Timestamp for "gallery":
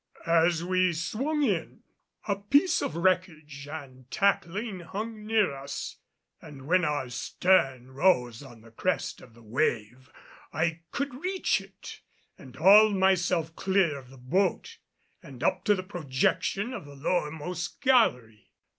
17.79-18.49